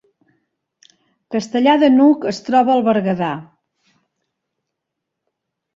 [1.35, 3.31] Castellar de n’Hug es troba al Berguedà